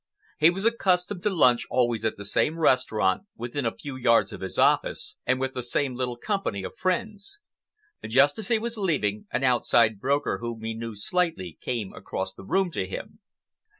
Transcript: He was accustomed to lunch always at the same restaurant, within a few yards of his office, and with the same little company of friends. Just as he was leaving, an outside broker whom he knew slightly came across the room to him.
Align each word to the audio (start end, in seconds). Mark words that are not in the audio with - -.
He 0.39 0.49
was 0.49 0.65
accustomed 0.65 1.21
to 1.21 1.29
lunch 1.29 1.67
always 1.69 2.03
at 2.03 2.17
the 2.17 2.25
same 2.25 2.57
restaurant, 2.57 3.27
within 3.35 3.67
a 3.67 3.75
few 3.77 3.95
yards 3.95 4.33
of 4.33 4.41
his 4.41 4.57
office, 4.57 5.15
and 5.27 5.39
with 5.39 5.53
the 5.53 5.61
same 5.61 5.93
little 5.93 6.17
company 6.17 6.63
of 6.63 6.75
friends. 6.75 7.37
Just 8.03 8.39
as 8.39 8.47
he 8.47 8.57
was 8.57 8.77
leaving, 8.79 9.27
an 9.31 9.43
outside 9.43 9.99
broker 9.99 10.39
whom 10.39 10.61
he 10.63 10.73
knew 10.73 10.95
slightly 10.95 11.59
came 11.61 11.93
across 11.93 12.33
the 12.33 12.43
room 12.43 12.71
to 12.71 12.87
him. 12.87 13.19